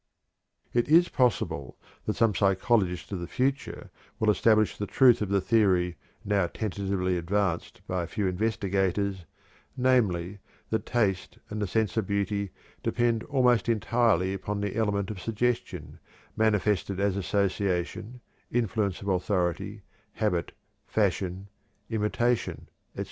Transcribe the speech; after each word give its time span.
It 0.73 0.89
is 0.89 1.09
possible 1.09 1.77
that 2.07 2.15
some 2.15 2.33
psychologist 2.33 3.11
of 3.11 3.19
the 3.19 3.27
future 3.27 3.91
will 4.17 4.31
establish 4.31 4.75
the 4.75 4.87
truth 4.87 5.21
of 5.21 5.29
the 5.29 5.39
theory 5.41 5.95
now 6.25 6.47
tentatively 6.47 7.17
advanced 7.17 7.81
by 7.85 8.01
a 8.01 8.07
few 8.07 8.25
investigators, 8.25 9.27
namely, 9.77 10.39
that 10.71 10.87
taste 10.87 11.37
and 11.51 11.61
the 11.61 11.67
sense 11.67 11.97
of 11.97 12.07
beauty 12.07 12.49
depend 12.81 13.21
almost 13.25 13.69
entirely 13.69 14.33
upon 14.33 14.59
the 14.59 14.75
element 14.75 15.11
of 15.11 15.21
suggestion, 15.21 15.99
manifested 16.35 16.99
as 16.99 17.15
association, 17.15 18.21
influence 18.49 19.03
of 19.03 19.07
authority, 19.07 19.83
habit, 20.13 20.51
fashion, 20.87 21.47
imitation, 21.91 22.69
etc. 22.95 22.99